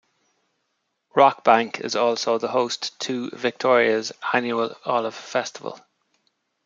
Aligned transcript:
Rockbank 1.15 1.79
is 1.81 1.95
also 1.95 2.39
the 2.39 2.47
host 2.47 2.99
to 3.01 3.29
Victoria's 3.35 4.11
Annual 4.33 4.75
Olive 4.83 5.13
Festival. 5.13 5.79